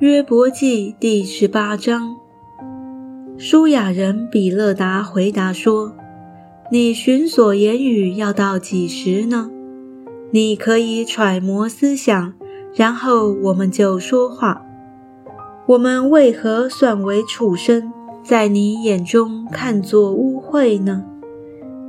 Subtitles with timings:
[0.00, 2.16] 约伯记第十八章，
[3.36, 5.92] 舒雅人比勒达回答说
[6.72, 9.50] ：“你寻所言语要到几时呢？
[10.30, 12.32] 你可以揣摩思想，
[12.74, 14.64] 然后我们就说话。
[15.66, 17.92] 我们为何算为畜生，
[18.24, 21.04] 在你眼中看作污秽呢？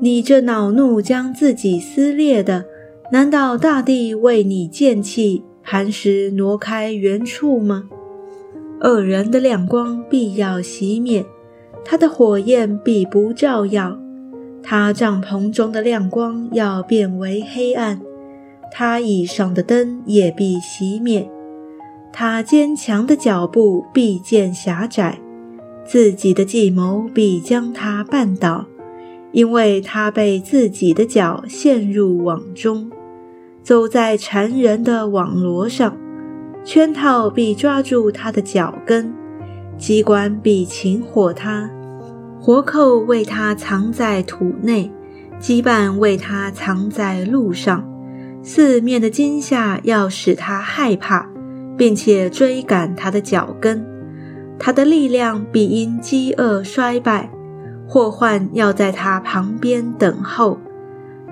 [0.02, 2.66] 你这恼怒将自己撕裂的，
[3.14, 7.86] 难道大地为你见弃，磐石挪开原处吗？”
[8.84, 11.24] 恶人的亮光必要熄灭，
[11.86, 14.00] 他的火焰必不照耀，
[14.64, 18.02] 他帐篷中的亮光要变为黑暗，
[18.72, 21.30] 他椅上的灯也必熄灭，
[22.12, 25.20] 他坚强的脚步必见狭窄，
[25.86, 28.66] 自己的计谋必将他绊倒，
[29.32, 32.90] 因为他被自己的脚陷入网中，
[33.62, 35.96] 走在缠人的网罗上。
[36.64, 39.14] 圈套必抓住他的脚跟，
[39.78, 41.70] 机关必擒获他，
[42.40, 44.92] 活扣为他藏在土内，
[45.40, 47.84] 羁绊为他藏在路上。
[48.44, 51.28] 四面的惊吓要使他害怕，
[51.76, 53.86] 并且追赶他的脚跟。
[54.60, 57.32] 他的力量必因饥饿衰败，
[57.88, 60.60] 祸患要在他旁边等候。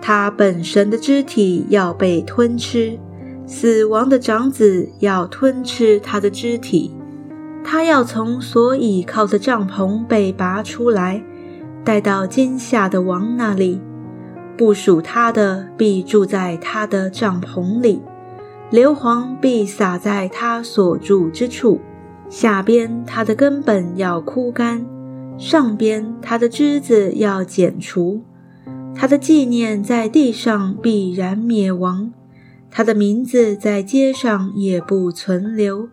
[0.02, 2.98] 他本神的肢体要被吞吃。
[3.52, 6.92] 死亡的长子要吞吃他的肢体，
[7.64, 11.24] 他要从所倚靠的帐篷被拔出来，
[11.84, 13.82] 带到今夏的王那里。
[14.56, 18.04] 不属他的必住在他的帐篷里，
[18.70, 21.82] 硫磺必洒在他所住之处。
[22.30, 24.86] 下边他的根本要枯干，
[25.40, 28.22] 上边他的枝子要剪除，
[28.94, 32.12] 他的纪念在地上必然灭亡。
[32.72, 35.90] 他的名字在街上也不存留，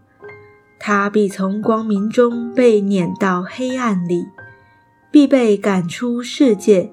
[0.78, 4.26] 他必从光明中被撵到黑暗里，
[5.10, 6.92] 必被赶出世界，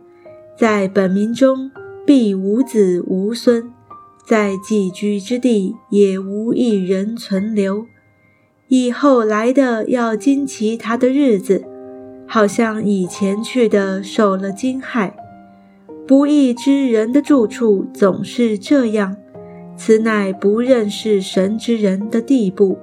[0.58, 1.70] 在本民中
[2.06, 3.72] 必无子无孙，
[4.26, 7.86] 在寄居之地也无一人存留。
[8.70, 11.64] 以后来的要惊奇他的日子，
[12.26, 15.12] 好像以前去的受了惊骇。
[16.08, 19.18] 不义之人的住处总是这样。
[19.76, 22.78] 此乃不认识神之人的地步。